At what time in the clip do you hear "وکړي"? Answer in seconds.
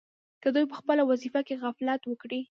2.05-2.41